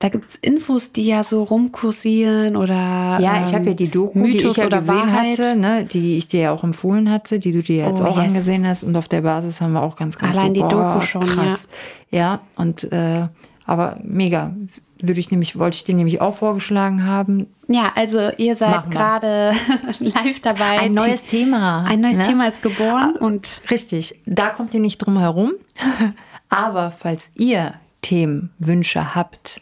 [0.00, 3.18] Da gibt es Infos, die ja so rumkursieren oder.
[3.20, 5.38] Ja, ich habe ja die Doku, Mythos die ich ja gesehen Wahrheit.
[5.38, 8.16] hatte, ne, die ich dir ja auch empfohlen hatte, die du dir jetzt oh, auch
[8.16, 8.28] yes.
[8.28, 8.84] angesehen hast.
[8.84, 11.66] Und auf der Basis haben wir auch ganz, ganz Allein so, die Doku schon, krass.
[12.10, 13.26] Ja, ja und äh,
[13.64, 14.54] aber mega.
[15.00, 17.46] Würde ich nämlich, wollte ich dir nämlich auch vorgeschlagen haben.
[17.68, 19.52] Ja, also ihr seid gerade
[20.00, 20.80] live dabei.
[20.80, 21.84] Ein neues Thema.
[21.84, 22.24] Ein neues ne?
[22.24, 23.62] Thema ist geboren ah, und.
[23.70, 24.20] Richtig.
[24.26, 25.52] Da kommt ihr nicht drum herum.
[26.48, 29.60] aber falls ihr Themen, Wünsche habt,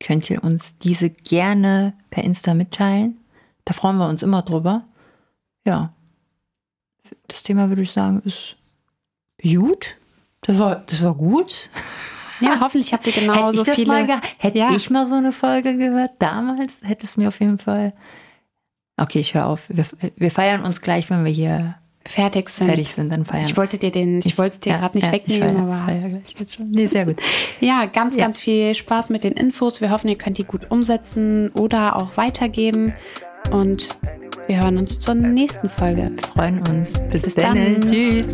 [0.00, 3.18] könnt ihr uns diese gerne per Insta mitteilen.
[3.64, 4.84] Da freuen wir uns immer drüber.
[5.64, 5.92] Ja.
[7.28, 8.56] Das Thema würde ich sagen ist
[9.42, 9.96] gut.
[10.42, 11.70] Das war, das war gut.
[12.40, 14.20] Ja, hoffentlich habt ihr genauso hätte ich viele.
[14.38, 14.70] Hätte ja.
[14.74, 17.92] ich mal so eine Folge gehört damals, hätte es mir auf jeden Fall.
[18.96, 19.62] Okay, ich höre auf.
[19.68, 19.84] Wir,
[20.16, 22.68] wir feiern uns gleich, wenn wir hier fertig sind.
[22.68, 23.44] Fertig sind, dann feiern.
[23.44, 25.84] Ich wollte dir den, ich, ich wollte es dir ja, gerade nicht ja, wegnehmen, aber.
[25.84, 26.70] Feier gleich schon.
[26.70, 27.16] Nee, sehr gut.
[27.60, 29.80] ja, ganz, ganz viel Spaß mit den Infos.
[29.80, 32.94] Wir hoffen, ihr könnt die gut umsetzen oder auch weitergeben.
[33.50, 33.98] Und
[34.46, 36.06] wir hören uns zur nächsten Folge.
[36.08, 36.92] Wir freuen uns.
[37.10, 37.54] Bis, Bis dann.
[37.54, 37.80] dann.
[37.82, 38.26] Tschüss.